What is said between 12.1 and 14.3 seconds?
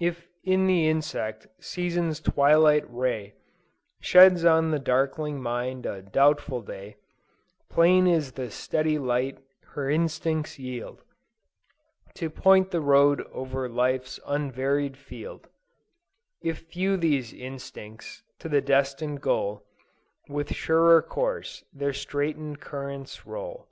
To point the road o'er life's